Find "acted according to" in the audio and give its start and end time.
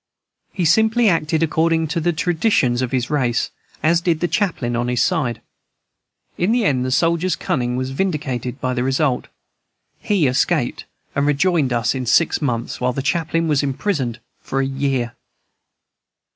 1.07-1.99